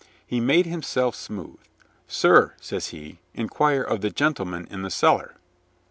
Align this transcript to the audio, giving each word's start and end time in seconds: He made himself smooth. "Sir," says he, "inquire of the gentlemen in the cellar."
He 0.25 0.39
made 0.39 0.65
himself 0.65 1.15
smooth. 1.15 1.59
"Sir," 2.07 2.55
says 2.59 2.87
he, 2.87 3.19
"inquire 3.35 3.83
of 3.83 4.01
the 4.01 4.09
gentlemen 4.09 4.67
in 4.71 4.81
the 4.81 4.89
cellar." 4.89 5.35